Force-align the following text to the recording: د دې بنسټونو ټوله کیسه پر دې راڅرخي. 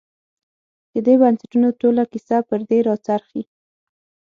د 0.93 0.95
دې 1.05 1.15
بنسټونو 1.21 1.67
ټوله 1.81 2.03
کیسه 2.11 2.37
پر 2.47 2.59
دې 2.69 2.79
راڅرخي. 2.87 3.43